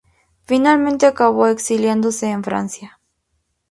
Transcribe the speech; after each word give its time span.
Finalmente 0.45 1.05
acabó 1.05 1.45
exiliándose 1.45 2.27
en 2.31 2.43
Francia. 2.43 2.99